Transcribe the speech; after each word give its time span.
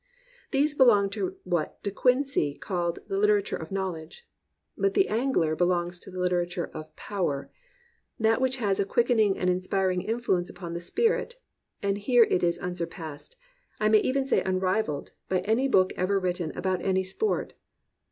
These 0.49 0.73
belong 0.73 1.11
to 1.11 1.35
what 1.43 1.77
De 1.83 1.91
Quincey 1.91 2.55
called 2.57 2.97
"the 3.07 3.19
literature 3.19 3.55
of 3.55 3.71
knowl 3.71 3.95
edge." 3.95 4.27
But 4.75 4.95
the 4.95 5.07
Angler 5.09 5.55
belongs 5.55 5.99
to 5.99 6.09
"the 6.09 6.19
literature 6.19 6.71
of 6.73 6.95
power,"— 6.95 7.51
that 8.19 8.41
which 8.41 8.57
has 8.57 8.79
a 8.79 8.85
quickening 8.85 9.37
and 9.37 9.47
inspiring 9.47 10.01
influence 10.01 10.49
upon 10.49 10.73
the 10.73 10.79
spirit,— 10.79 11.39
and 11.83 11.99
here 11.99 12.23
it 12.23 12.41
is 12.41 12.57
unsurpassed, 12.57 13.37
I 13.79 13.89
may 13.89 13.99
even 13.99 14.25
say 14.25 14.41
unrivalled, 14.41 15.11
by 15.29 15.41
any 15.41 15.67
book 15.67 15.93
ever 15.95 16.19
written 16.19 16.51
about 16.57 16.81
any 16.83 17.03
sport. 17.03 17.53